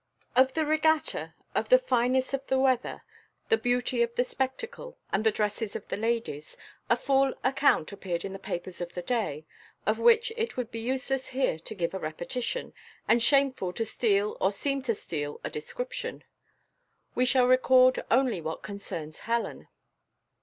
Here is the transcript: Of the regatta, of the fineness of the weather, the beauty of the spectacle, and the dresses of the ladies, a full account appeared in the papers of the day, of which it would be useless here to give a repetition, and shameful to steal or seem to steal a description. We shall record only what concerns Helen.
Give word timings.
Of 0.35 0.53
the 0.55 0.65
regatta, 0.65 1.35
of 1.53 1.69
the 1.69 1.77
fineness 1.77 2.33
of 2.33 2.47
the 2.47 2.57
weather, 2.57 3.03
the 3.49 3.55
beauty 3.57 4.01
of 4.01 4.15
the 4.15 4.23
spectacle, 4.23 4.97
and 5.13 5.23
the 5.23 5.29
dresses 5.29 5.75
of 5.75 5.89
the 5.89 5.95
ladies, 5.95 6.57
a 6.89 6.95
full 6.95 7.35
account 7.43 7.91
appeared 7.91 8.25
in 8.25 8.33
the 8.33 8.39
papers 8.39 8.81
of 8.81 8.95
the 8.95 9.03
day, 9.03 9.45
of 9.85 9.99
which 9.99 10.33
it 10.37 10.57
would 10.57 10.71
be 10.71 10.79
useless 10.79 11.27
here 11.27 11.59
to 11.59 11.75
give 11.75 11.93
a 11.93 11.99
repetition, 11.99 12.73
and 13.07 13.21
shameful 13.21 13.71
to 13.73 13.85
steal 13.85 14.37
or 14.41 14.51
seem 14.51 14.81
to 14.81 14.95
steal 14.95 15.39
a 15.43 15.51
description. 15.51 16.23
We 17.13 17.25
shall 17.25 17.45
record 17.45 18.03
only 18.09 18.41
what 18.41 18.63
concerns 18.63 19.19
Helen. 19.29 19.67